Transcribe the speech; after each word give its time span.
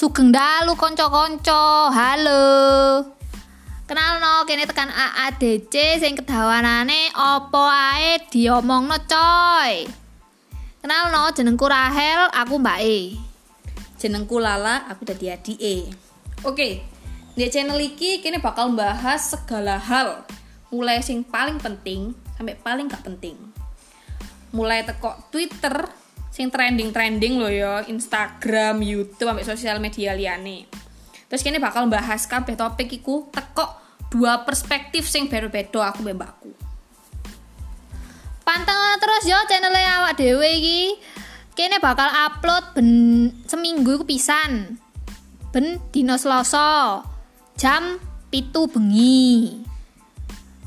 Sugeng 0.00 0.32
dalu 0.32 0.80
kanca-kanca. 0.80 1.92
Halo. 1.92 2.40
Kenalno 3.84 4.48
kene 4.48 4.64
tekan 4.64 4.88
AADC 4.88 6.00
sing 6.00 6.16
kedawanane 6.16 7.12
apa 7.12 7.64
ae 7.68 8.16
diomongno 8.32 8.96
coy. 9.04 9.84
Kenalno 10.80 11.28
jenengku 11.36 11.68
Rahel, 11.68 12.32
aku 12.32 12.56
Mbak 12.56 12.78
E. 12.80 13.20
Jenengku 14.00 14.40
Lala, 14.40 14.88
aku 14.88 15.04
dadi 15.04 15.28
adike. 15.28 15.92
Oke, 16.48 16.80
di 17.36 17.44
channel 17.52 17.76
iki 17.76 18.24
kini 18.24 18.40
bakal 18.40 18.72
bahas 18.72 19.36
segala 19.36 19.76
hal, 19.76 20.24
mulai 20.72 21.04
sing 21.04 21.20
paling 21.20 21.60
penting 21.60 22.16
sampai 22.40 22.56
paling 22.56 22.88
gak 22.88 23.04
penting. 23.04 23.36
Mulai 24.56 24.80
teko 24.80 25.28
Twitter, 25.28 25.92
sing 26.30 26.48
trending-trending 26.48 27.42
loh 27.42 27.50
ya, 27.50 27.82
Instagram, 27.90 28.80
YouTube, 28.80 29.26
sampai 29.26 29.46
sosial 29.46 29.76
media 29.82 30.14
liane. 30.14 30.70
Terus 31.30 31.46
kini 31.46 31.62
bakal 31.62 31.86
bahas 31.86 32.26
kabeh 32.26 32.58
topik 32.58 32.90
iku 32.90 33.30
teko 33.30 33.78
dua 34.10 34.42
perspektif 34.42 35.06
sing 35.06 35.30
beda-beda 35.30 35.94
aku 35.94 36.02
mbakku. 36.02 36.50
Panteng 38.42 38.98
terus 38.98 39.30
yo 39.30 39.38
channel 39.46 39.70
awak 39.70 40.18
dhewe 40.18 40.48
iki. 40.58 40.98
Kene 41.54 41.78
bakal 41.78 42.10
upload 42.10 42.74
ben 42.74 42.90
seminggu 43.46 44.02
iku 44.02 44.04
pisan. 44.06 44.74
Ben 45.54 45.78
Selasa. 46.18 47.02
Jam 47.54 48.02
pitu 48.30 48.66
bengi. 48.66 49.62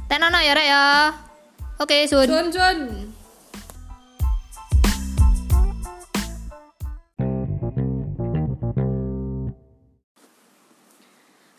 Tenono 0.08 0.40
ya 0.40 0.54
rek 0.56 0.68
ya. 0.68 0.86
Oke, 1.82 2.08
sun. 2.08 2.30
Jun 2.30 2.48
Jun. 2.54 2.80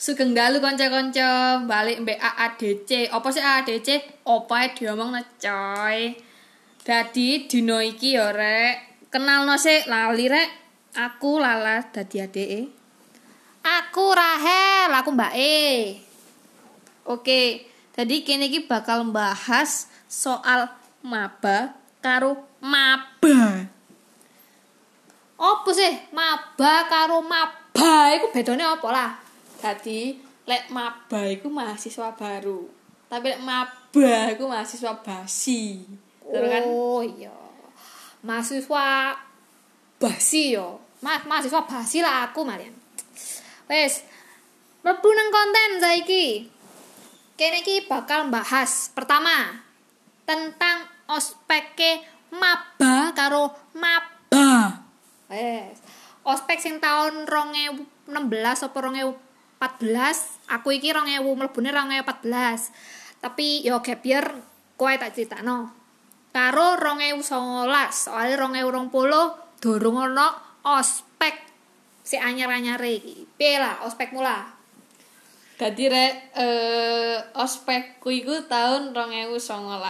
Sugeng 0.05 0.36
dalu 0.36 0.60
kanca-kanca 0.60 1.64
balik 1.64 2.05
mbek 2.05 2.20
AADC. 2.20 3.08
Apa 3.08 3.24
sih 3.33 3.41
AADC? 3.41 3.88
Apa 4.28 4.55
ae 4.60 4.77
diomongno 4.77 5.16
coy. 5.41 6.12
Dadi 6.84 7.48
dina 7.48 7.80
iki 7.80 8.12
ya 8.12 8.28
rek, 8.28 9.08
kenalno 9.08 9.56
sik 9.56 9.88
lali 9.88 10.28
rek. 10.28 10.44
Aku 10.92 11.41
Lala 11.41 11.80
dadi 11.88 12.20
adike. 12.20 12.69
Aku 13.64 14.12
Rahel, 14.12 14.92
aku 14.92 15.08
Mbak 15.16 15.32
E. 15.41 15.97
Oke, 17.08 17.64
tadi 17.97 18.20
kini 18.28 18.52
iki 18.52 18.69
bakal 18.69 19.08
membahas 19.08 19.88
soal 20.05 20.69
maba 21.00 21.80
karo 22.05 22.44
maba. 22.60 23.72
Apa 25.41 25.70
sih 25.72 25.97
maba 26.12 26.92
karo 26.92 27.25
maba 27.25 28.12
iku 28.20 28.28
bedane 28.36 28.69
apa 28.69 28.88
lah? 28.92 29.23
Tadi 29.65 30.12
lek 30.45 30.69
maba 30.69 31.25
iku 31.25 31.48
mahasiswa 31.48 32.12
baru. 32.12 32.69
Tapi 33.09 33.33
lek 33.33 33.41
maba 33.41 34.29
iku 34.29 34.45
mahasiswa 34.45 34.93
basi. 35.01 35.81
Terus 36.21 36.48
kan 36.53 36.65
Oh 36.69 37.01
iya. 37.01 37.33
Mahasiswa 38.21 39.17
basi 39.97 40.53
yo. 40.53 40.84
Mas 41.01 41.25
mahasiswa 41.25 41.65
basi 41.65 42.05
lah 42.05 42.29
aku 42.29 42.45
malian. 42.45 42.77
Wes. 43.73 44.05
Mlebu 44.84 45.09
nang 45.17 45.33
konten 45.33 45.81
saiki. 45.81 46.53
Kene 47.41 47.65
iki 47.65 47.89
bakal 47.89 48.28
bahas 48.28 48.93
pertama 48.93 49.65
tentang 50.28 50.84
ospeke 51.09 52.05
maba 52.37 53.17
karo 53.17 53.49
maba. 53.73 54.84
Wes. 55.33 55.81
Ospek 56.21 56.61
sing 56.61 56.84
tahun 56.84 57.25
2016 57.28 58.12
apa 58.69 58.78
2014, 59.64 60.52
aku 60.52 60.76
iki 60.76 60.92
2000 60.92 61.25
mlebune 61.25 61.70
2014. 61.72 63.25
Tapi 63.25 63.64
yo 63.64 63.80
gap 63.80 64.04
year 64.04 64.26
kowe 64.76 64.92
tak 64.92 65.16
critakno. 65.16 65.72
Karo 66.34 66.76
2019, 66.76 67.25
soalnya 67.94 68.36
2020 68.44 68.91
durung 69.62 69.97
ono 69.97 70.28
ospek 70.66 71.34
si 72.04 72.20
anyar-anyare 72.20 72.91
iki. 73.00 73.25
Piye 73.38 73.56
lah 73.56 73.86
ospekmu 73.88 74.20
lah? 74.20 74.52
Dadi 75.54 75.86
rek 75.86 76.34
eh 76.34 77.16
ospekku 77.38 78.10
iku 78.10 78.44
tahun 78.50 78.92
2019. 78.92 79.81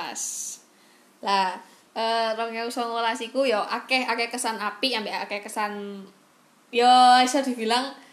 Lah, 1.24 1.56
eh 1.96 2.30
2019 2.36 3.26
iku 3.32 3.48
ya 3.48 3.64
akeh 3.64 4.04
akeh 4.04 4.28
kesan 4.28 4.60
api 4.60 4.94
ambek 4.94 5.24
akeh 5.26 5.40
kesan 5.42 6.04
ya 6.68 7.24
iso 7.24 7.40
dibilang 7.40 8.03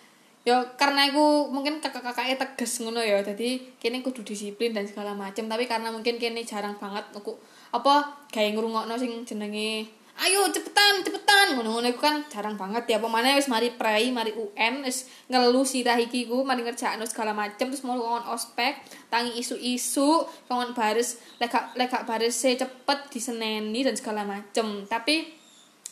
ya 0.42 0.74
karena 0.74 1.06
aku 1.14 1.54
mungkin 1.54 1.78
kakak-kakaknya 1.78 2.42
tegas 2.42 2.82
ngono 2.82 2.98
ya 2.98 3.22
jadi 3.22 3.62
kini 3.78 4.02
kudu 4.02 4.26
disiplin 4.26 4.74
dan 4.74 4.90
segala 4.90 5.14
macem 5.14 5.46
tapi 5.46 5.70
karena 5.70 5.94
mungkin 5.94 6.18
kini 6.18 6.42
jarang 6.42 6.74
banget 6.82 7.06
aku 7.14 7.38
apa 7.70 8.26
kayak 8.34 8.58
ngrungokno 8.58 8.98
sing 8.98 9.22
jenenge 9.22 10.02
ayo 10.22 10.46
cepetan 10.54 11.02
cepetan. 11.02 11.58
Ngono-ngono 11.58 11.88
iku 11.90 12.04
kan 12.04 12.22
jarang 12.30 12.60
banget 12.60 12.86
ya 12.86 12.98
pemane 13.02 13.34
wis 13.34 13.50
mari 13.50 13.74
prei 13.74 14.14
mari 14.14 14.36
UN 14.36 14.86
wis 14.86 15.10
ngelu 15.32 15.62
sirah 15.66 15.98
iki 15.98 16.30
ku 16.30 16.46
mari 16.46 16.62
ngerjakno 16.62 17.08
segala 17.08 17.34
macem 17.34 17.72
terus 17.72 17.82
mau 17.88 17.98
ngon 17.98 18.30
ospek 18.30 18.78
tangi 19.10 19.40
isu-isu 19.40 20.26
kongon 20.46 20.76
baris 20.78 21.18
lek 21.42 21.50
gak 21.50 21.74
lek 21.74 21.90
gak 21.90 22.06
baris 22.06 22.38
cepet 22.38 23.00
diseneni 23.10 23.82
dan 23.82 23.96
segala 23.98 24.22
macem. 24.28 24.86
Tapi 24.86 25.40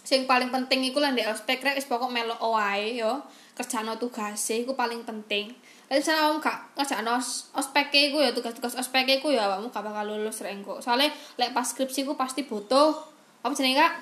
sing 0.06 0.30
paling 0.30 0.54
penting 0.54 0.86
iku 0.90 1.02
lah 1.02 1.12
ndek 1.12 1.28
ospek 1.34 1.64
rek 1.66 1.76
wis 1.80 1.90
pokok 1.90 2.14
melo 2.14 2.38
wae 2.40 3.02
yo 3.02 3.24
kerjano 3.59 4.00
tugase 4.00 4.64
iku 4.64 4.72
paling 4.74 5.03
penting 5.03 5.52
Lalu 5.86 6.00
misalnya 6.00 6.22
kamu 6.24 6.38
gak 6.40 6.58
ngerjakno 6.78 7.12
os- 7.14 7.50
ospek 7.52 7.90
iku 7.90 8.22
ya 8.22 8.30
tugas-tugas 8.30 8.78
ospek 8.78 9.09
iku 9.09 9.30
ya 9.30 9.50
kamu 9.50 9.68
gak 9.68 9.81
bakal 9.81 10.06
lulus 10.06 10.38
rek 10.40 10.53
engko. 10.53 10.78
Soalnya 10.80 11.09
lek 11.36 11.50
pas 11.50 11.66
skripsi 11.66 12.06
iku 12.06 12.14
pasti 12.14 12.46
butuh 12.46 12.94
apa 13.42 13.50
jenenge 13.52 13.75
Kak? 13.75 13.94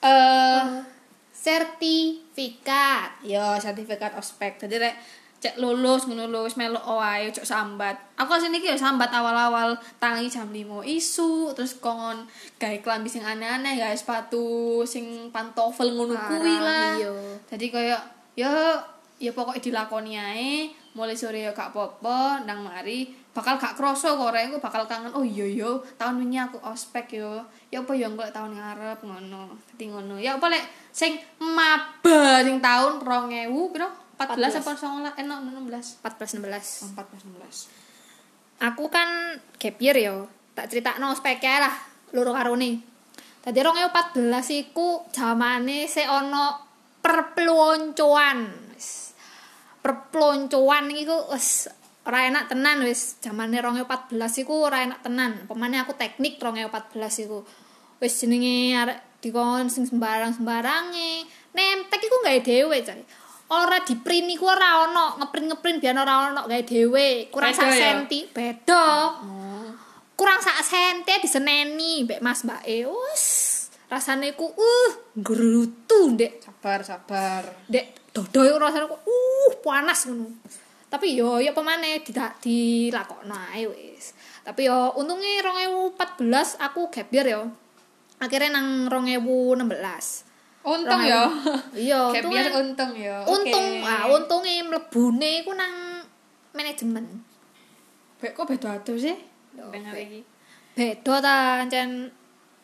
Eh 0.00 0.62
Sertifikat. 1.34 3.10
ya 3.22 3.58
sertifikat 3.58 4.14
ospek. 4.14 4.56
Jadi 4.56 4.78
rek 4.78 4.94
cek 5.42 5.58
lulus 5.58 6.06
ngono 6.06 6.46
wis 6.46 6.54
melu 6.54 6.78
wae 6.78 7.28
cok 7.28 7.44
sambat. 7.44 7.98
Aku 8.14 8.38
sini 8.38 8.62
iki 8.62 8.70
ya 8.70 8.78
sambat 8.78 9.10
awal-awal 9.10 9.74
tangi 9.98 10.30
jam 10.30 10.48
5 10.48 10.86
isu 10.86 11.50
terus 11.52 11.76
kongon 11.76 12.24
gawe 12.56 12.78
klambi 12.80 13.10
sing 13.10 13.20
aneh-aneh 13.20 13.74
gawe 13.74 13.92
sepatu 13.92 14.80
sing 14.86 15.28
pantofel 15.28 15.92
ngono 15.92 16.14
kuwi 16.16 16.54
lah. 16.56 16.94
iya. 16.96 17.10
Jadi 17.50 17.66
kayak 17.68 18.02
ya 18.34 18.78
ya 19.22 19.30
pokoknya 19.30 19.62
dilakoni 19.62 20.12
ae 20.18 20.52
mulai 20.94 21.14
sore 21.14 21.42
ya 21.42 21.54
gak 21.54 21.74
apa-apa 21.74 22.46
nang 22.46 22.66
mari 22.66 23.10
bakal 23.34 23.58
gak 23.58 23.74
kroso 23.74 24.14
kok 24.14 24.30
rek 24.30 24.50
aku 24.50 24.58
bakal 24.62 24.86
kangen 24.86 25.14
oh 25.14 25.26
iya 25.26 25.46
yo 25.46 25.82
tahun 25.98 26.22
wingi 26.22 26.38
aku 26.38 26.58
ospek 26.62 27.18
yo 27.18 27.42
ya 27.70 27.82
apa 27.82 27.92
yo 27.94 28.10
engko 28.10 28.26
lek 28.26 28.34
tahun 28.34 28.54
ngarep 28.54 28.98
ngono 29.02 29.54
dadi 29.70 29.84
ngono 29.90 30.18
ya 30.18 30.38
apa 30.38 30.46
lek 30.50 30.64
sing 30.94 31.18
maba 31.42 32.42
sing 32.46 32.62
tahun 32.62 33.02
2000 33.02 33.72
piro 33.74 33.88
14 34.14 34.62
apa 34.62 34.70
19 34.78 35.18
eh 35.18 35.24
no, 35.26 35.42
16 35.42 35.98
14 35.98 36.38
16. 36.38 36.94
14 36.94 37.26
16 37.74 37.84
Aku 38.62 38.86
kan 38.86 39.34
gap 39.58 39.76
year 39.82 39.98
yo. 39.98 40.30
Tak 40.54 40.70
critakno 40.70 41.10
ospek 41.10 41.42
ae 41.42 41.58
lah 41.58 41.74
loro 42.14 42.30
karone. 42.30 42.78
Dadi 43.42 43.58
2014 43.60 44.62
iku 44.62 45.04
zamane 45.10 45.90
sik 45.90 46.06
ana 46.06 46.54
perpeloncoan. 47.02 48.63
Wis. 49.84 49.92
Perpeloncoan 49.92 50.88
iku 50.96 51.28
wis 51.28 51.68
ora 52.08 52.24
enak 52.24 52.48
tenan 52.48 52.80
wis 52.84 53.20
zamane 53.20 53.60
2014 53.60 54.16
iku 54.40 54.64
ora 54.64 54.80
enak 54.80 55.04
tenan. 55.04 55.44
Pemane 55.44 55.76
aku 55.84 55.92
teknik 55.92 56.40
2014 56.40 57.28
iku. 57.28 57.44
Wis 58.00 58.16
jenenge 58.16 58.80
arek 58.80 59.20
dikon 59.20 59.68
sing 59.68 59.84
sembarang-sembarange. 59.84 61.28
Nemtek 61.52 62.00
iku 62.00 62.16
gawe 62.24 62.40
dhewe 62.40 62.76
cari. 62.80 63.04
Ora 63.52 63.84
di 63.84 63.94
print 64.00 64.32
iku 64.32 64.48
ora 64.48 64.88
ono, 64.88 65.20
ngeprint-ngeprint 65.20 65.78
biar 65.84 65.96
ora 66.00 66.32
ono 66.32 66.48
gawe 66.48 66.62
dhewe. 66.64 67.28
Kurang 67.28 67.52
sak 67.52 67.76
ya? 67.76 68.00
senti, 68.00 68.24
beda. 68.32 69.20
Kurang 70.16 70.40
sak 70.40 70.64
senti 70.64 71.12
diseneni 71.20 72.08
mbek 72.08 72.24
Mas 72.24 72.40
Mbak 72.40 72.62
E. 72.64 72.88
Wus, 72.88 73.24
rasane 73.92 74.32
ku 74.32 74.48
uh 74.48 74.92
gerutu 75.12 76.16
ndek 76.16 76.40
sabar 76.40 76.80
sabar 76.80 77.42
ndek 77.68 78.03
dodo 78.14 78.40
iku 78.46 78.56
rasane 78.56 78.86
ku 78.86 78.94
uh 78.96 79.52
panas 79.60 80.06
ngono. 80.06 80.30
Tapi 80.86 81.18
yo 81.18 81.42
ya 81.42 81.50
pemane 81.50 81.98
tidak 82.00 82.38
dilakokno 82.38 83.34
ae 83.50 83.66
wis. 83.66 84.14
Tapi 84.46 84.70
yo 84.70 84.94
untunge 84.94 85.42
2014 85.42 86.62
aku 86.62 86.86
gap 86.88 87.10
year 87.10 87.26
yo. 87.28 87.42
Akhirnya 88.22 88.54
nang 88.54 88.86
2016. 88.88 90.30
untung 90.64 91.04
ya 91.04 91.28
Iya, 91.76 92.08
year 92.24 92.48
untung 92.56 92.96
ya 92.96 93.20
Untung, 93.28 93.66
Oke. 93.68 93.84
ah 93.84 94.08
untunge 94.08 94.64
mlebune 94.64 95.44
iku 95.44 95.52
nang 95.52 96.00
manajemen. 96.56 97.20
Be- 98.16 98.32
kok 98.32 98.48
beda 98.48 98.80
aduh 98.80 98.96
sih 98.96 99.12
Yo, 99.52 99.68
be- 99.68 99.84
iki 99.84 100.20
Beda 100.72 101.20
ta 101.20 101.34
ancen 101.60 102.08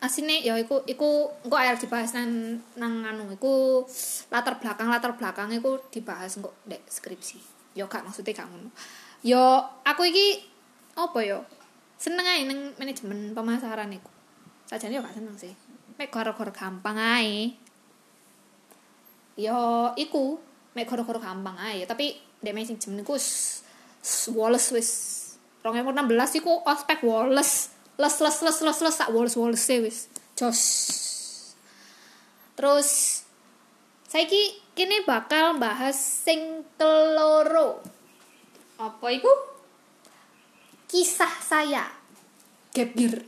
asine 0.01 0.41
ya 0.41 0.57
iku 0.57 0.81
iku 0.89 1.29
engko 1.45 1.57
arep 1.61 1.77
dibahas 1.77 2.17
nang 2.17 2.57
nang 2.81 3.05
anu 3.05 3.29
iku 3.37 3.85
latar 4.33 4.57
belakang 4.57 4.89
latar 4.89 5.13
belakang 5.13 5.53
iku 5.53 5.77
dibahas 5.93 6.41
engko 6.41 6.57
dek 6.65 6.89
skripsi. 6.89 7.37
Yo 7.77 7.85
gak 7.85 8.09
maksudnya 8.09 8.33
gak 8.33 8.49
ngono. 8.49 8.73
Yo 9.21 9.61
aku 9.85 10.09
iki 10.09 10.41
apa 10.97 11.19
yo 11.21 11.45
seneng 12.01 12.25
ae 12.25 12.49
nang 12.49 12.73
manajemen 12.81 13.37
pemasaran 13.37 13.93
iku. 13.93 14.09
Sajane 14.65 14.97
yo 14.97 15.05
gak 15.05 15.21
seneng 15.21 15.37
sih. 15.37 15.53
Mek 16.01 16.09
gara-gara 16.09 16.49
gampang 16.49 16.97
ae. 16.97 17.53
Yo 19.37 19.93
iku 20.01 20.41
mek 20.73 20.89
gara-gara 20.89 21.21
gampang 21.21 21.61
ae. 21.61 21.85
Tapi 21.85 22.17
dek 22.41 22.57
manajemen 22.57 23.05
iku 23.05 23.21
Wallace 24.33 24.73
wis. 24.73 24.91
2016 25.61 26.41
iku 26.41 26.65
ospek 26.65 27.05
Wallace 27.05 27.80
les 28.01 28.17
les 28.25 28.37
les 28.41 28.59
les 28.65 28.79
les 28.81 28.95
sak 28.97 29.09
Wallace 29.13 29.37
Wallace 29.37 29.77
wis 29.85 30.09
jos 30.33 30.61
terus 32.57 33.21
saiki 34.09 34.61
kini 34.81 35.05
bakal 35.05 35.61
bahas 35.61 36.01
sing 36.01 36.65
keloro. 36.81 37.85
Apa 38.81 39.13
iku? 39.13 39.29
Kisah 40.89 41.37
saya. 41.45 41.85
Gebir. 42.73 43.21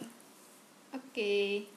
Oke. 0.96 1.68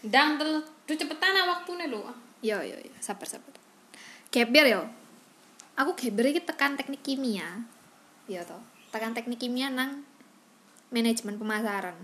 Ndang 0.00 0.40
tel 0.40 0.64
duh 0.88 0.96
cepetan 0.96 1.36
ah 1.36 1.44
waktune 1.52 1.92
lho. 1.92 2.08
Yo 2.40 2.56
yo 2.64 2.80
yo 2.80 2.92
sabar 3.04 3.28
sabar. 3.28 3.52
Gebir 4.32 4.64
yo. 4.64 4.88
Aku 5.76 5.92
gebir 5.92 6.32
iki 6.32 6.40
tekan 6.40 6.80
teknik 6.80 7.04
kimia. 7.04 7.68
Iya 8.24 8.48
toh 8.48 8.64
tekan 8.96 9.12
teknik 9.12 9.36
kimia 9.36 9.68
nang 9.68 10.05
manajemen 10.96 11.36
pemasaran. 11.36 11.96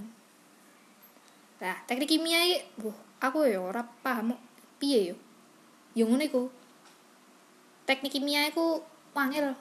Nah 1.65 1.77
teknik 1.89 2.13
kimia 2.13 2.45
iki 2.45 2.59
wuh 2.85 2.97
aku 3.17 3.49
yo 3.49 3.73
ora 3.73 3.81
paham. 4.05 4.37
Piye 4.77 5.15
yo 5.15 5.17
yo 5.97 6.05
ngono 6.05 6.21
iku. 6.21 6.43
Teknik 7.89 8.13
kimia 8.13 8.45
iku 8.53 8.85
wangil 9.17 9.57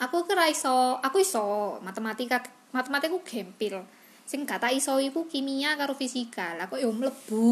aku 0.00 0.24
kira 0.24 0.48
iso 0.48 0.96
aku 1.04 1.20
iso 1.20 1.76
matematika 1.84 2.40
matematiku 2.72 3.20
gempil. 3.20 3.84
Sing 4.24 4.48
kata 4.48 4.72
iso 4.72 4.96
iku 4.96 5.28
kimia 5.28 5.76
karo 5.76 5.92
fisika. 5.92 6.56
Lah 6.56 6.72
kok 6.72 6.80
yo 6.80 6.88
mlebu 6.88 7.44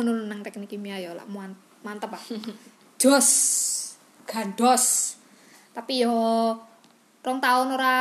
ngono 0.00 0.24
nang 0.24 0.40
teknik 0.40 0.72
kimia 0.72 0.96
yo 0.96 1.12
lah 1.12 1.28
mantep 1.84 2.16
ah 2.16 2.24
jos. 3.02 3.28
Gandos. 4.26 5.14
Tapi 5.76 6.02
yo 6.02 6.16
rong 7.22 7.38
tahun 7.42 7.68
ora 7.74 7.94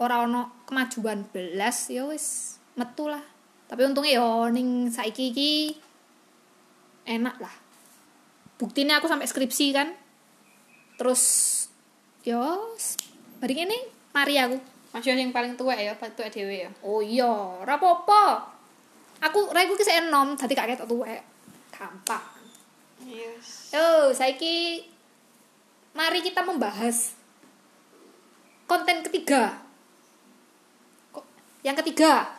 ora 0.00 0.16
ono 0.24 0.61
kemajuan 0.72 1.28
belas 1.28 1.92
ya 1.92 2.08
wis 2.08 2.56
metu 2.80 3.04
lah. 3.04 3.20
Tapi 3.68 3.84
untungnya 3.84 4.16
yo 4.16 4.48
ning 4.48 4.88
saiki 4.88 5.28
iki 5.28 5.52
enak 7.04 7.36
lah. 7.36 7.52
Buktinya 8.56 8.96
aku 8.96 9.04
sampai 9.04 9.28
skripsi 9.28 9.76
kan. 9.76 9.92
Terus 10.96 11.22
yo 12.24 12.72
bari 13.36 13.52
ini 13.52 13.78
mari 14.16 14.40
aku. 14.40 14.56
Masih 14.96 15.12
yang 15.12 15.28
paling 15.28 15.60
tua 15.60 15.76
ya 15.76 15.92
paling 16.00 16.16
tua 16.16 16.32
dewe 16.32 16.64
ya? 16.64 16.72
Oh 16.80 17.04
iya 17.04 17.60
apa-apa. 17.60 18.48
Aku 19.28 19.52
raiku 19.52 19.76
ki 19.76 19.84
sik 19.84 20.08
enom 20.08 20.40
dadi 20.40 20.56
gak 20.56 20.72
ketok 20.72 20.88
tuwek. 20.88 21.20
Gampang. 21.68 22.24
Yes. 23.04 23.76
Yo 23.76 24.08
saiki 24.16 24.88
mari 25.92 26.24
kita 26.24 26.40
membahas 26.40 27.12
konten 28.64 29.04
ketiga 29.04 29.60
yang 31.62 31.78
ketiga. 31.78 32.30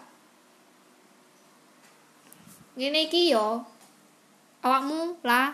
Ngene 2.79 3.07
iki 3.07 3.31
yo. 3.31 3.63
Awakmu 4.63 5.19
lah 5.27 5.51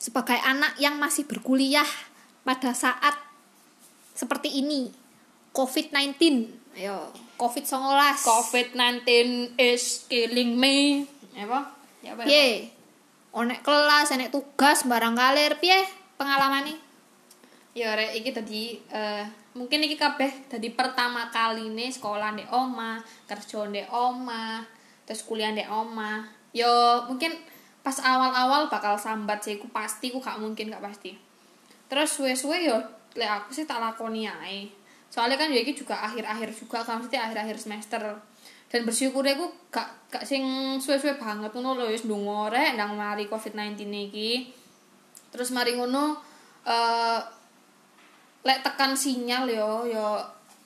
sebagai 0.00 0.40
anak 0.40 0.80
yang 0.80 0.96
masih 0.96 1.28
berkuliah 1.28 1.88
pada 2.46 2.72
saat 2.72 3.16
seperti 4.16 4.64
ini. 4.64 4.88
COVID-19 5.52 6.14
ayo 6.78 7.10
COVID-19 7.34 8.22
COVID-19 8.22 9.02
is 9.58 10.06
killing 10.06 10.54
me. 10.54 11.06
Apa? 11.34 11.74
Ya 12.02 12.14
apa 12.14 12.22
ya? 12.22 12.26
piye? 12.26 12.46
Onek 13.34 13.66
kelas 13.66 14.14
onek 14.14 14.30
tugas 14.30 14.86
barang 14.86 15.14
kalir 15.18 15.58
piye 15.58 15.82
pengalaman 16.18 16.74
ya 17.78 17.94
rek 17.94 18.18
iki 18.18 18.30
tadi 18.34 18.62
eh, 18.90 19.22
mungkin 19.58 19.82
iki 19.82 19.98
kabeh 19.98 20.46
tadi 20.46 20.70
pertama 20.70 21.26
kali 21.34 21.66
nih 21.74 21.90
sekolah 21.90 22.38
di 22.38 22.46
oma 22.46 23.02
kerja 23.26 23.66
di 23.66 23.82
oma 23.90 24.62
terus 25.02 25.26
kuliah 25.26 25.50
di 25.50 25.66
oma. 25.66 26.22
Yo 26.54 27.02
mungkin 27.10 27.34
pas 27.82 27.98
awal-awal 27.98 28.70
bakal 28.70 28.94
sambat 28.94 29.42
sih 29.42 29.58
ku 29.58 29.66
pasti 29.74 30.14
ku 30.14 30.22
gak 30.22 30.38
mungkin 30.38 30.70
gak 30.70 30.84
pasti. 30.84 31.18
Terus 31.90 32.14
suwe-suwe 32.14 32.68
yo 32.68 32.78
lek 33.18 33.26
aku 33.26 33.50
sih 33.50 33.66
tak 33.66 33.82
lakoni 33.82 34.30
ae. 34.30 34.70
Soalnya 35.08 35.40
kan 35.40 35.48
ya 35.48 35.64
iki 35.64 35.72
juga 35.72 35.98
akhir-akhir 36.04 36.52
juga 36.54 36.84
kan 36.84 37.00
mesti 37.00 37.16
akhir-akhir 37.18 37.56
semester. 37.58 38.02
Dan 38.68 38.84
bersyukur 38.84 39.24
aku 39.24 39.48
gak 39.72 39.88
gak 40.12 40.28
sing 40.28 40.44
suwe-suwe 40.76 41.16
banget 41.16 41.50
ngono 41.56 41.74
lho 41.74 41.88
wis 41.88 42.04
ndonga 42.04 42.52
rek 42.52 42.76
ndang 42.76 42.94
mari 42.94 43.24
covid-19 43.26 43.88
iki. 44.12 44.52
Terus 45.32 45.50
mari 45.56 45.72
ngono 45.74 46.20
eh 46.68 47.37
lek 48.48 48.64
tekan 48.64 48.96
sinyal 48.96 49.44
yo 49.44 49.84
yo 49.84 50.16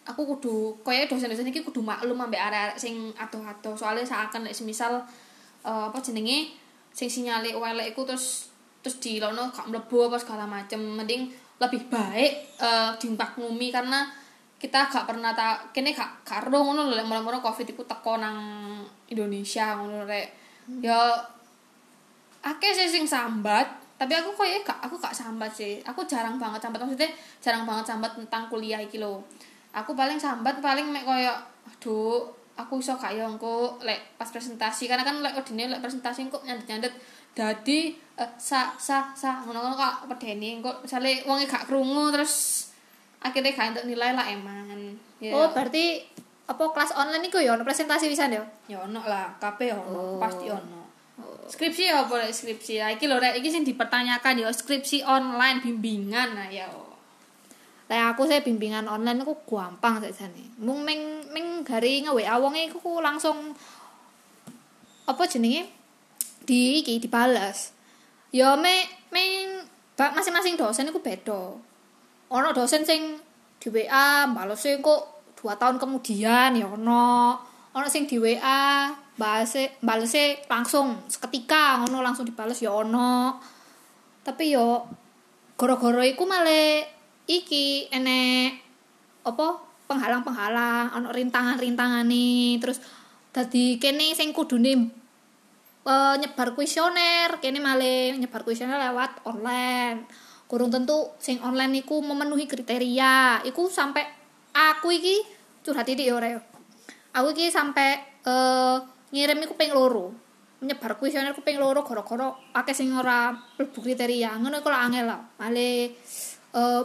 aku 0.06 0.23
kudu 0.23 0.79
koyo 0.87 1.02
dosen-dosen 1.11 1.50
iki 1.50 1.67
kudu 1.67 1.82
maklum 1.82 2.14
ambek 2.23 2.38
arek-arek 2.38 2.79
sing 2.79 3.11
adoh-adoh. 3.19 3.75
Soalnya 3.75 4.06
seakan 4.06 4.46
lek 4.46 4.55
semisal 4.55 5.02
eh, 5.67 5.84
apa 5.90 5.99
jenenge? 5.99 6.55
Sing 6.94 7.11
sinyale 7.11 7.50
welek 7.58 7.90
iku 7.90 8.06
terus 8.06 8.55
terus 8.82 9.02
dilono 9.02 9.50
gak 9.50 9.67
mlebu 9.67 10.06
apa 10.06 10.23
segala 10.23 10.46
macem. 10.46 10.79
Mending 10.79 11.34
lebih 11.58 11.90
baik 11.90 12.62
eh 12.62 12.90
dimaklumi 13.02 13.75
karena 13.75 14.06
kita 14.62 14.87
gak 14.87 15.11
pernah 15.11 15.34
tak 15.34 15.75
kene 15.75 15.90
gak 15.90 16.23
ero 16.23 16.62
ngono 16.62 16.87
lho 16.87 16.94
lek 16.94 17.06
mula-mula 17.06 17.43
covid 17.43 17.67
iku 17.67 17.82
teko 17.82 18.23
nang 18.23 18.38
Indonesia 19.11 19.75
ngono 19.75 20.06
rek. 20.06 20.26
Ya 20.79 21.19
akeh 22.46 22.70
sih 22.70 22.87
sing 22.87 23.06
sambat 23.11 23.81
tapi 24.02 24.19
aku 24.19 24.34
koyo 24.34 24.58
gak 24.66 24.82
aku 24.82 24.99
gak 24.99 25.14
sambat 25.14 25.54
sih. 25.54 25.78
Aku 25.87 26.02
jarang 26.10 26.34
banget 26.34 26.58
sambat. 26.58 26.82
Maksudnya 26.82 27.06
jarang 27.38 27.62
banget 27.62 27.87
sambat 27.87 28.19
tentang 28.19 28.50
kuliah 28.50 28.82
iki 28.82 28.99
lho. 28.99 29.22
Aku 29.70 29.94
paling 29.94 30.19
sambat 30.19 30.58
paling 30.58 30.90
mek 30.90 31.06
koyo 31.06 31.31
aduh 31.62 32.26
aku 32.58 32.82
iso 32.82 32.99
gak 32.99 33.14
yo 33.14 33.31
engko 33.31 33.78
lek 33.78 34.19
pas 34.19 34.26
presentasi. 34.26 34.90
Karena 34.90 35.06
kan 35.06 35.22
lek 35.22 35.38
odine 35.38 35.70
lek 35.70 35.78
presentasi 35.78 36.27
kok 36.27 36.43
nyandet-nyandet 36.43 36.91
dadi 37.31 37.94
eh, 38.19 38.31
sa 38.43 38.74
sa 38.74 39.15
sa. 39.15 39.38
Ngono-ngono 39.46 39.79
kok 39.79 40.10
pedeni 40.10 40.58
engko 40.58 40.82
misale 40.82 41.22
wonge 41.22 41.46
gak 41.46 41.70
krungu 41.70 42.10
terus 42.10 42.67
akhirnya 43.22 43.55
gak 43.55 43.67
entuk 43.70 43.86
nilai 43.86 44.19
lah 44.19 44.27
eman 44.27 44.98
ya. 45.22 45.31
Oh 45.31 45.55
berarti 45.55 46.03
apa 46.50 46.74
kelas 46.74 46.98
online 46.98 47.31
iku 47.31 47.38
ya 47.38 47.55
ono 47.55 47.62
presentasi 47.62 48.10
pisan 48.10 48.34
ya? 48.34 48.43
Ya 48.67 48.82
ono 48.82 48.98
lah 49.06 49.31
kabeh 49.38 49.70
ono 49.70 50.19
Oh. 50.19 50.19
pasti 50.19 50.50
ono 50.50 50.81
skripsi 51.49 51.91
ya 51.91 52.06
Rek? 52.06 52.31
skripsi 52.31 52.72
ya 52.79 52.87
iki 52.94 53.11
lho 53.11 53.19
rek 53.19 53.39
iki 53.41 53.49
sing 53.51 53.63
dipertanyakan 53.67 54.43
ya 54.43 54.49
skripsi 54.53 55.03
online 55.03 55.63
bimbingan 55.65 56.39
nah 56.39 56.46
ya 56.46 56.70
Lah 57.93 58.17
aku 58.17 58.25
sih 58.25 58.41
bimbingan 58.41 58.89
online 58.89 59.20
aku 59.20 59.37
gampang 59.44 60.01
sakjane. 60.01 60.56
Mung 60.65 60.81
ming 60.81 61.29
ming 61.29 61.61
gari 61.61 62.01
nge-WA 62.01 62.41
wonge 62.41 62.65
iku 62.65 62.81
ku 62.81 63.05
langsung 63.05 63.53
apa 65.05 65.22
jenenge? 65.29 65.69
Di 66.49 66.81
iki 66.81 66.96
dibales. 66.96 67.77
Ya 68.32 68.56
me 68.56 68.89
ming 69.13 69.69
masing-masing 70.01 70.56
dosen 70.56 70.89
iku 70.89 71.05
beda. 71.05 71.53
Ono 72.32 72.49
dosen 72.56 72.81
sing 72.89 73.20
di 73.61 73.69
WA 73.69 74.25
balese 74.32 74.81
kok 74.81 75.37
2 75.37 75.61
tahun 75.61 75.77
kemudian 75.77 76.56
ya 76.56 76.72
ono. 76.72 77.37
Ono 77.77 77.87
sing 77.93 78.08
di 78.08 78.17
WA 78.17 78.89
balese 79.16 79.76
balese 79.84 80.40
langsung 80.48 81.04
seketika 81.08 81.84
ngono 81.84 82.00
langsung 82.00 82.24
dibales 82.24 82.60
ya 82.60 82.72
ono. 82.72 83.38
Tapi 84.22 84.54
yo 84.54 84.86
gara-gara 85.58 86.02
iku 86.06 86.24
malah 86.24 86.82
iki 87.28 87.92
enek 87.92 88.58
apa 89.22 89.46
penghalang-penghalang 89.86 90.90
ana 90.90 91.08
rintangan-rintangan 91.14 92.08
nih 92.08 92.58
terus 92.58 92.82
dadi 93.31 93.78
kene 93.78 94.16
sing 94.16 94.34
kudune 94.34 94.90
eh, 95.86 96.14
nyebar 96.19 96.56
kuesioner 96.56 97.38
kene 97.38 97.62
malah 97.62 98.16
nyebar 98.16 98.42
kuesioner 98.42 98.78
lewat 98.78 99.22
online. 99.28 100.08
Kurang 100.48 100.69
tentu 100.69 101.16
sing 101.16 101.40
online 101.40 101.81
iku 101.81 102.04
memenuhi 102.04 102.44
kriteria. 102.44 103.40
Iku 103.48 103.72
sampai 103.72 104.04
aku 104.52 104.92
iki 104.92 105.16
curhat 105.64 105.88
titik 105.88 106.10
ya 106.10 106.19
aku 107.12 107.28
iki 107.36 107.52
sampai 107.52 108.00
eh, 108.24 108.76
ngirim 109.12 109.38
iku 109.44 109.54
ping 109.54 109.70
loro. 109.76 110.10
Nyebar 110.62 110.96
kuesioner 110.96 111.36
ku 111.36 111.44
ping 111.44 111.60
loro 111.60 111.84
gara-gara 111.84 112.32
akeh 112.56 112.72
sing 112.72 112.90
ora 112.96 113.31
mlebu 113.60 113.78
kriteria. 113.78 114.34
Ngono 114.40 114.64
iku 114.64 114.72
angel 114.72 115.06
lah 115.06 115.20
male 115.36 115.94
eh 116.56 116.82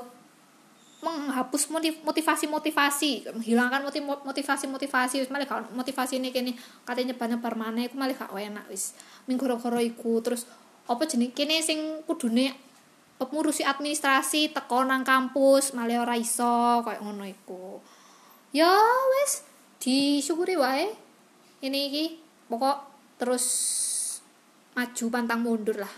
menghapus 0.98 1.70
motiv- 1.70 2.02
motivasi-motivasi. 2.04 3.32
Menghilangkan 3.32 3.82
motiv- 3.86 4.24
motivasi-motivasi. 4.26 5.24
Wis 5.24 5.30
malah 5.32 5.48
motivasi 5.72 6.20
ini 6.20 6.34
kene. 6.34 6.58
Katanya 6.84 7.14
nyebar-nyebar 7.14 7.54
mana 7.56 7.86
iku 7.86 7.96
malah 7.96 8.18
gak 8.18 8.34
enak 8.34 8.66
wis. 8.68 8.98
Ming 9.30 9.38
gara-gara 9.40 9.80
iku. 9.80 10.20
Terus 10.26 10.50
apa 10.90 11.06
jeneng? 11.06 11.32
Kene 11.32 11.62
sing 11.64 12.04
kudune 12.04 12.52
ngurusi 13.18 13.66
administrasi 13.66 14.54
teko 14.54 14.86
nang 14.86 15.02
kampus 15.02 15.74
malah 15.74 16.06
ora 16.06 16.18
iso 16.18 16.82
kayak 16.82 17.02
ngono 17.06 17.24
iku. 17.30 17.78
Ya 18.52 18.74
wis. 19.22 19.46
Disyukuri 19.78 20.58
wae 20.58 21.07
ini 21.62 21.80
iki 21.90 22.06
pokok 22.48 22.78
terus 23.18 23.46
maju 24.78 25.06
pantang 25.10 25.42
mundur 25.42 25.82
lah. 25.82 25.94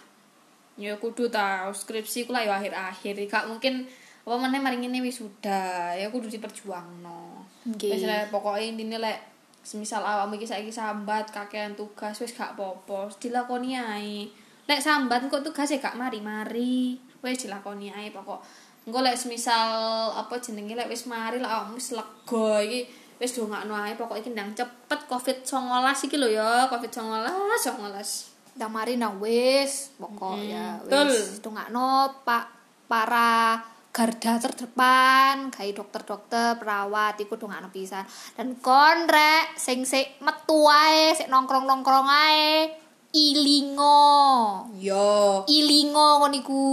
Ya 0.80 0.96
kudu 0.96 1.28
tau 1.28 1.76
skripsi 1.76 2.24
ku 2.24 2.32
lah 2.32 2.48
ya 2.48 2.56
akhir-akhir. 2.56 3.20
Gak 3.28 3.52
mungkin 3.52 3.84
apa 4.24 4.36
meneh 4.40 4.62
mari 4.64 4.78
ngene 4.80 5.04
wisuda 5.04 5.92
ya 6.00 6.08
kudu 6.08 6.32
diperjuangno. 6.32 7.44
Nggih. 7.68 7.92
wis 7.92 8.04
lek 8.08 8.32
pokoke 8.32 8.64
intine 8.64 8.96
lek 8.96 9.20
semisal 9.60 10.00
awakmu 10.00 10.40
iki 10.40 10.48
saiki 10.48 10.72
sambat 10.72 11.28
kakean 11.36 11.76
tugas 11.76 12.16
wis 12.24 12.32
gak 12.32 12.56
apa-apa 12.56 13.12
wis 13.12 13.20
dilakoni 13.20 13.76
ae. 13.76 14.32
Lek 14.64 14.80
sambat 14.80 15.28
kok 15.28 15.44
tugas 15.44 15.76
gak 15.76 16.00
mari-mari. 16.00 16.96
Wis 17.20 17.44
dilakoni 17.44 17.92
ae 17.92 18.16
pokok. 18.16 18.40
Engko 18.88 19.04
lek 19.04 19.20
semisal 19.20 19.76
apa 20.16 20.40
jenenge 20.40 20.80
lek 20.80 20.88
wis 20.88 21.04
mari 21.04 21.44
lek 21.44 21.52
awakmu 21.52 21.76
wis 21.76 21.92
lega 21.92 22.64
iki 22.64 22.88
wis 23.20 23.36
dongakno 23.36 23.76
ae 23.76 23.94
pokok 23.94 24.18
iki 24.18 24.32
ndang 24.32 24.56
cepet 24.56 25.00
covid 25.06 25.44
19 25.44 26.08
iki 26.08 26.16
lho 26.16 26.28
ya 26.30 26.66
covid 26.66 26.88
19 26.88 27.28
19 27.60 28.56
Ndang 28.56 28.72
mari 28.72 28.96
nang 28.96 29.20
wis 29.20 29.92
pokok 29.96 30.36
Mm, 30.36 30.48
ya 30.50 30.66
wis. 30.84 31.40
dongakno 31.40 31.88
Pak 32.24 32.46
para 32.88 33.60
garda 33.90 34.38
terdepan 34.38 35.50
kayak 35.50 35.76
dokter-dokter 35.76 36.56
perawat 36.56 37.20
iku 37.20 37.36
dongakno 37.36 37.68
pisan. 37.70 38.04
Dan 38.34 38.56
kon 38.58 39.06
rek 39.06 39.56
sing 39.56 39.84
sik 39.84 40.20
metu 40.20 40.66
ae 40.66 41.12
sik 41.14 41.28
nongkrong-nongkrong 41.28 42.08
ae 42.08 42.72
ilingo. 43.12 44.70
Yo. 44.78 45.44
Ilingo 45.48 46.22
kon 46.22 46.34
iku. 46.34 46.64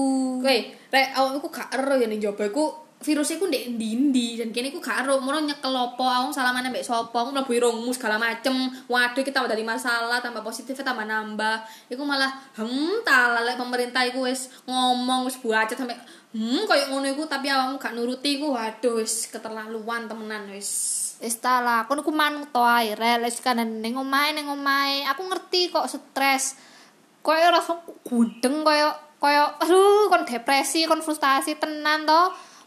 Kowe, 0.43 0.57
rek 0.91 1.07
awakmu 1.15 1.38
ku 1.41 1.49
gak 1.49 1.73
ero 1.73 1.95
ya 1.97 2.07
ning 2.07 2.21
jaba 2.21 2.47
iku 2.47 2.86
virus 2.97 3.29
iku 3.37 3.45
ndek 3.45 3.76
ndi-ndi 3.76 4.41
dan 4.41 4.49
kene 4.57 4.73
iku 4.73 4.81
gak 4.81 5.05
ero 5.05 5.21
mono 5.21 5.37
nyekel 5.45 5.69
opo 5.69 6.00
awakmu 6.00 6.33
salaman 6.33 6.73
mbek 6.73 6.81
sapa 6.81 7.12
aku 7.12 7.29
mlebu 7.29 7.53
irungmu 7.53 7.93
segala 7.93 8.17
macem 8.17 8.57
waduh 8.88 9.21
kita 9.21 9.37
tambah 9.37 9.53
dari 9.53 9.61
masalah 9.61 10.25
tambah 10.25 10.41
positifnya 10.41 10.81
tambah 10.81 11.05
nambah 11.05 11.61
iku 11.93 12.03
malah 12.09 12.33
hem 12.57 13.05
tala 13.05 13.45
lek 13.45 13.61
pemerintah 13.61 14.00
iku 14.09 14.25
wis 14.25 14.49
ngomong 14.65 15.29
wis 15.29 15.37
buacet 15.45 15.76
sampe 15.76 15.93
hmm 16.33 16.65
koyo 16.65 16.88
ngono 16.88 17.07
iku 17.12 17.29
tapi 17.29 17.53
awakmu 17.53 17.76
gak 17.76 17.93
nuruti 17.93 18.41
iku 18.41 18.57
waduh 18.57 18.97
wis 18.97 19.29
keterlaluan 19.29 20.09
temenan 20.09 20.49
wis 20.49 21.05
Wis 21.17 21.41
ta 21.41 21.65
lah, 21.65 21.88
kon 21.88 22.05
iku 22.05 22.12
manut 22.12 22.53
to 22.53 22.61
ae 22.61 22.93
omahe 22.93 24.31
ning 24.37 24.53
omahe. 24.53 25.00
Aku 25.09 25.25
ngerti 25.25 25.73
kok 25.73 25.88
stres. 25.88 26.61
Koyo 27.25 27.49
rasa 27.49 27.81
gudeng 28.05 28.61
koyo 28.61 28.93
koyo 29.17 29.49
aduh 29.57 30.12
kon 30.12 30.29
depresi, 30.29 30.85
kon 30.85 31.00
frustasi 31.00 31.57
tenan 31.57 32.05
to. 32.05 32.21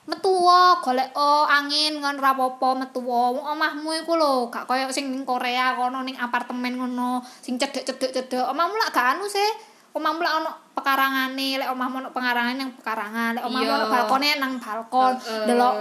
Metu 0.10 0.34
wo, 0.34 0.82
golek 0.82 1.14
oh, 1.14 1.46
angin 1.46 2.02
ngon 2.02 2.18
ora 2.18 2.34
apa-apa 2.34 2.82
metu 2.82 3.00
wo. 3.06 3.38
Wong 3.38 3.46
Omahmu 3.46 3.94
iku 4.02 4.18
lho, 4.18 4.50
gak 4.50 4.66
koyo 4.66 4.90
sing 4.90 5.14
ning 5.14 5.22
Korea 5.22 5.78
kono 5.78 6.02
ning 6.02 6.18
apartemen 6.18 6.74
ngono, 6.82 7.22
sing 7.46 7.62
cedek-cedek-cedek. 7.62 8.42
Omahmu 8.50 8.74
lak 8.74 8.90
gak 8.90 9.16
anu 9.16 9.30
sih. 9.30 9.50
Omahmu 9.94 10.22
lak 10.22 10.34
ono 10.42 10.52
pekarangane, 10.74 11.62
lek 11.62 11.70
omahmu 11.70 11.96
ono 12.02 12.10
pengarangan 12.10 12.56
yang 12.58 12.72
pekarangan, 12.78 13.38
lek 13.38 13.46
omahmu 13.46 13.70
Iya. 13.70 13.78
ono 13.78 13.86
balkone 13.94 14.30
nang 14.42 14.54
balkon. 14.58 15.14
Delok 15.46 15.76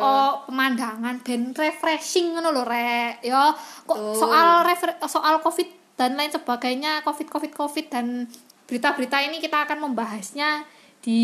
pemandangan 0.49 1.15
ben 1.25 1.57
refreshing 1.57 2.37
ngono 2.37 2.53
lho 2.53 2.65
rek 2.69 3.25
ya 3.25 3.53
kok 3.89 3.97
Betul. 3.97 4.29
soal 4.29 4.65
soal 5.09 5.35
covid 5.41 5.69
dan 5.97 6.15
lain 6.17 6.31
sebagainya 6.33 7.01
covid 7.03 7.29
covid 7.33 7.53
covid 7.57 7.87
dan 7.89 8.29
berita-berita 8.69 9.25
ini 9.25 9.41
kita 9.41 9.65
akan 9.65 9.91
membahasnya 9.91 10.65
di 11.01 11.21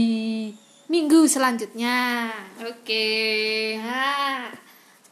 minggu 0.89 1.25
selanjutnya 1.25 2.29
oke 2.61 3.09
nah 3.81 4.53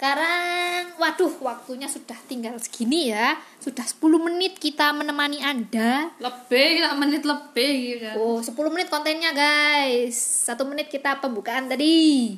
sekarang 0.03 0.99
waduh 0.99 1.31
waktunya 1.39 1.87
sudah 1.87 2.19
tinggal 2.27 2.59
segini 2.59 3.15
ya 3.15 3.39
sudah 3.63 3.87
10 3.87 4.03
menit 4.19 4.59
kita 4.59 4.91
menemani 4.91 5.39
anda 5.39 6.11
lebih 6.19 6.83
tak 6.83 6.95
menit 6.99 7.23
lebih 7.23 7.75
gitu 7.95 8.11
Oh, 8.19 8.43
10 8.43 8.51
menit 8.75 8.91
kontennya 8.91 9.31
guys. 9.31 10.19
Satu 10.19 10.67
menit 10.67 10.91
kita 10.91 11.23
pembukaan 11.23 11.71
tadi. 11.71 12.35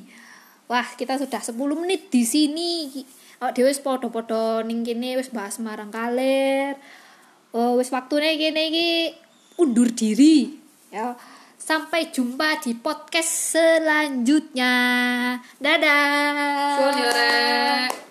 Wah, 0.69 0.85
kita 0.93 1.17
sudah 1.17 1.41
10 1.41 1.57
menit 1.81 2.13
di 2.13 2.21
sini. 2.21 3.01
Oh, 3.41 3.49
dhewe 3.49 3.73
wis 3.73 3.81
padha-padha 3.81 4.61
ning 4.61 4.85
kene 4.85 5.17
wis 5.17 5.33
bahas 5.33 5.57
marang 5.57 5.89
kaler. 5.89 6.77
Oh, 7.49 7.81
wis 7.81 7.89
waktune 7.89 8.37
kene 8.37 8.61
iki 8.69 8.89
undur 9.57 9.89
diri. 9.89 10.53
Ya. 10.93 11.17
Sampai 11.65 12.13
jumpa 12.13 12.61
di 12.61 12.77
podcast 12.77 13.57
selanjutnya. 13.57 14.73
Dadah. 15.57 16.77
Suwun 16.77 16.97
rek 17.09 18.04